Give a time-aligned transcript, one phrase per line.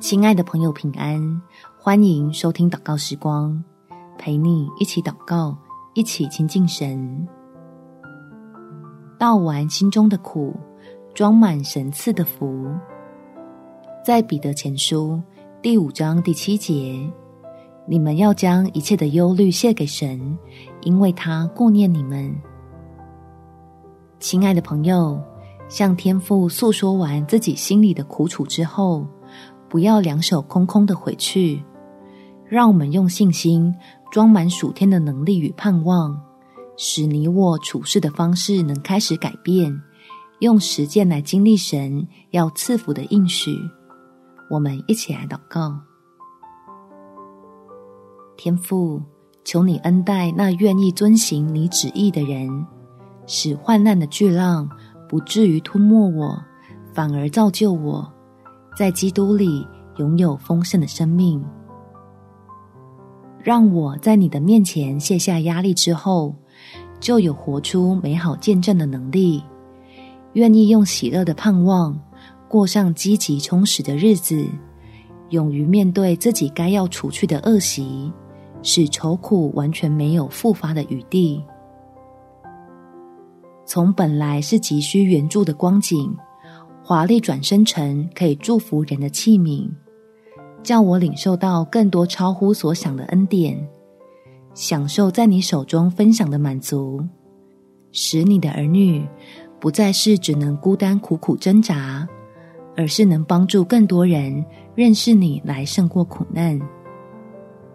[0.00, 1.42] 亲爱的朋友，平安！
[1.78, 3.62] 欢迎收听祷告时光，
[4.16, 5.54] 陪你一起祷告，
[5.92, 7.28] 一起亲近神。
[9.18, 10.58] 倒完心中的苦，
[11.12, 12.66] 装满神赐的福。
[14.02, 15.20] 在彼得前书
[15.60, 16.98] 第五章第七节，
[17.86, 20.38] 你们要将一切的忧虑卸给神，
[20.80, 22.34] 因为他顾念你们。
[24.18, 25.20] 亲爱的朋友，
[25.68, 29.06] 向天父诉说完自己心里的苦楚之后，
[29.70, 31.64] 不要两手空空的回去，
[32.44, 33.72] 让我们用信心
[34.10, 36.20] 装满属天的能力与盼望，
[36.76, 39.72] 使你我处事的方式能开始改变，
[40.40, 43.56] 用实践来经历神要赐福的应许。
[44.50, 45.78] 我们一起来祷告：
[48.36, 49.00] 天父，
[49.44, 52.66] 求你恩待那愿意遵行你旨意的人，
[53.28, 54.68] 使患难的巨浪
[55.08, 56.42] 不至于吞没我，
[56.92, 58.12] 反而造就我。
[58.80, 61.44] 在基督里拥有丰盛的生命，
[63.38, 66.34] 让我在你的面前卸下压力之后，
[66.98, 69.44] 就有活出美好见证的能力。
[70.32, 71.94] 愿意用喜乐的盼望
[72.48, 74.46] 过上积极充实的日子，
[75.28, 78.10] 勇于面对自己该要除去的恶习，
[78.62, 81.44] 使愁苦完全没有复发的余地。
[83.66, 86.16] 从本来是急需援助的光景。
[86.90, 89.70] 华丽转生成可以祝福人的器皿，
[90.60, 93.56] 叫我领受到更多超乎所想的恩典，
[94.54, 97.00] 享受在你手中分享的满足，
[97.92, 99.06] 使你的儿女
[99.60, 102.04] 不再是只能孤单苦苦挣扎，
[102.76, 106.60] 而是能帮助更多人认识你来胜过苦难。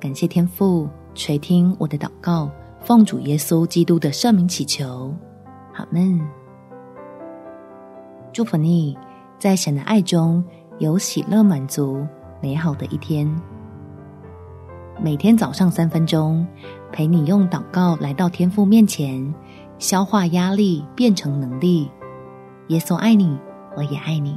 [0.00, 5.14] 感谢天父垂听我的祷告，奉主耶稣基督的圣名祈求，
[5.74, 6.43] 阿们。
[8.34, 8.98] 祝福你，
[9.38, 10.42] 在神的爱中
[10.80, 12.04] 有喜乐满足
[12.42, 13.32] 美好的一天。
[15.00, 16.44] 每天早上三分钟，
[16.90, 19.32] 陪你用祷告来到天父面前，
[19.78, 21.88] 消化压力，变成能力。
[22.68, 23.38] 耶稣爱你，
[23.76, 24.36] 我也爱你。